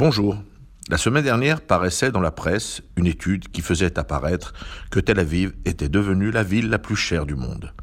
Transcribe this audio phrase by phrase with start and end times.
[0.00, 0.42] Bonjour.
[0.88, 4.54] La semaine dernière paraissait dans la presse une étude qui faisait apparaître
[4.90, 7.74] que Tel Aviv était devenue la ville la plus chère du monde.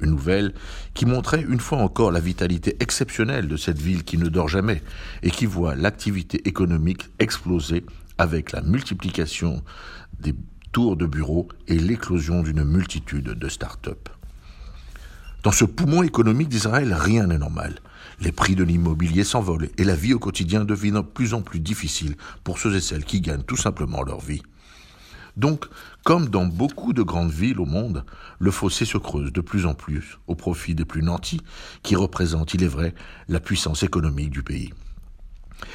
[0.00, 0.52] Une nouvelle
[0.94, 4.82] qui montrait une fois encore la vitalité exceptionnelle de cette ville qui ne dort jamais
[5.22, 7.86] et qui voit l'activité économique exploser
[8.18, 9.62] avec la multiplication
[10.18, 10.34] des
[10.72, 14.08] tours de bureaux et l'éclosion d'une multitude de start-up.
[15.44, 17.78] Dans ce poumon économique d'Israël, rien n'est normal.
[18.20, 21.60] Les prix de l'immobilier s'envolent et la vie au quotidien devient de plus en plus
[21.60, 24.42] difficile pour ceux et celles qui gagnent tout simplement leur vie.
[25.36, 25.66] Donc,
[26.04, 28.04] comme dans beaucoup de grandes villes au monde,
[28.38, 31.40] le fossé se creuse de plus en plus au profit des plus nantis,
[31.82, 32.94] qui représentent, il est vrai,
[33.28, 34.72] la puissance économique du pays.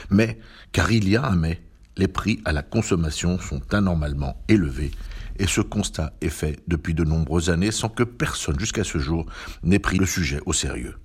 [0.09, 0.39] Mais,
[0.71, 1.61] car il y a un mais,
[1.97, 4.91] les prix à la consommation sont anormalement élevés
[5.37, 9.25] et ce constat est fait depuis de nombreuses années sans que personne jusqu'à ce jour
[9.63, 10.95] n'ait pris le sujet au sérieux.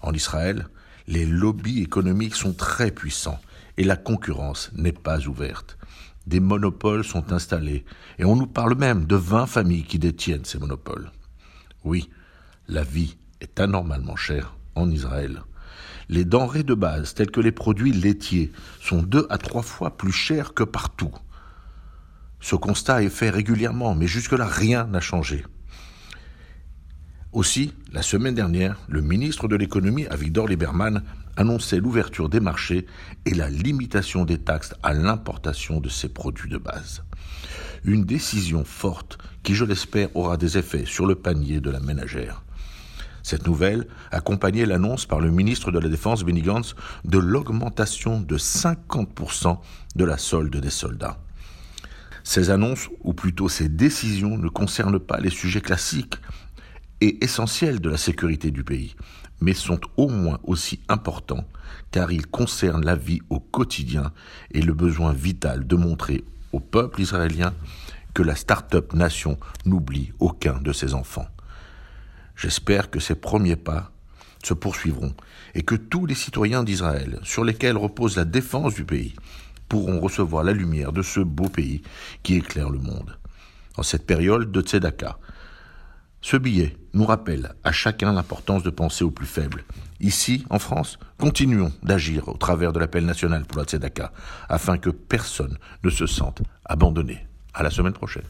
[0.00, 0.68] En Israël,
[1.06, 3.40] les lobbies économiques sont très puissants
[3.76, 5.78] et la concurrence n'est pas ouverte.
[6.26, 7.84] Des monopoles sont installés
[8.18, 11.10] et on nous parle même de 20 familles qui détiennent ces monopoles.
[11.84, 12.10] Oui,
[12.68, 15.42] la vie est anormalement chère en Israël.
[16.10, 20.12] Les denrées de base, telles que les produits laitiers, sont deux à trois fois plus
[20.12, 21.12] chers que partout.
[22.40, 25.44] Ce constat est fait régulièrement, mais jusque-là, rien n'a changé.
[27.32, 31.02] Aussi, la semaine dernière, le ministre de l'économie, Avigdor Lieberman,
[31.36, 32.86] annonçait l'ouverture des marchés
[33.26, 37.02] et la limitation des taxes à l'importation de ces produits de base.
[37.84, 42.42] Une décision forte qui, je l'espère, aura des effets sur le panier de la ménagère.
[43.22, 48.38] Cette nouvelle accompagnait l'annonce par le ministre de la Défense Benny Gantz de l'augmentation de
[48.38, 49.58] 50%
[49.96, 51.18] de la solde des soldats.
[52.24, 56.18] Ces annonces, ou plutôt ces décisions, ne concernent pas les sujets classiques
[57.00, 58.94] et essentiels de la sécurité du pays,
[59.40, 61.46] mais sont au moins aussi importants
[61.90, 64.12] car ils concernent la vie au quotidien
[64.52, 67.54] et le besoin vital de montrer au peuple israélien
[68.14, 71.28] que la start-up nation n'oublie aucun de ses enfants.
[72.36, 73.92] J'espère que ces premiers pas
[74.42, 75.14] se poursuivront
[75.54, 79.14] et que tous les citoyens d'Israël, sur lesquels repose la défense du pays,
[79.68, 81.82] pourront recevoir la lumière de ce beau pays
[82.22, 83.18] qui éclaire le monde.
[83.76, 85.18] En cette période de Tzedaka,
[86.20, 89.64] ce billet nous rappelle à chacun l'importance de penser aux plus faibles.
[90.00, 94.12] Ici, en France, continuons d'agir au travers de l'appel national pour la Tzedaka,
[94.48, 97.26] afin que personne ne se sente abandonné.
[97.54, 98.28] À la semaine prochaine.